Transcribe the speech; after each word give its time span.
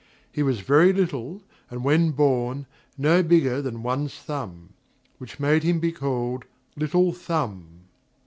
He 0.31 0.41
was 0.41 0.61
very 0.61 0.91
little, 0.93 1.43
and, 1.69 1.83
when 1.83 2.09
born, 2.09 2.65
no 2.97 3.21
bigger 3.21 3.61
than 3.61 3.83
one's 3.83 4.15
thumb; 4.15 4.69
which 5.19 5.39
made 5.39 5.61
him 5.61 5.79
be 5.79 5.91
called 5.91 6.43
Little 6.75 7.13
Thumb. 7.13 7.81